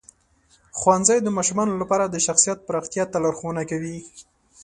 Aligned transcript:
ښوونځی 0.79 1.17
د 1.23 1.27
ماشومانو 1.37 1.73
لپاره 1.81 2.05
د 2.07 2.15
شخصیت 2.25 2.57
پراختیا 2.67 3.03
ته 3.11 3.17
لارښوونه 3.23 3.61
کوي. 3.71 3.97